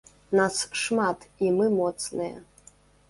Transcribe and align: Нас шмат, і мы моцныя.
Нас 0.37 0.55
шмат, 0.83 1.27
і 1.45 1.53
мы 1.59 1.65
моцныя. 1.79 2.43